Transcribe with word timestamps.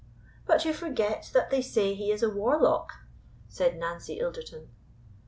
"But 0.47 0.65
you 0.65 0.73
forget 0.73 1.29
that 1.31 1.51
they 1.51 1.61
say 1.61 1.93
he 1.93 2.11
is 2.11 2.23
a 2.23 2.29
warlock," 2.31 2.91
said 3.49 3.77
Nancy 3.77 4.17
Ilderton. 4.19 4.69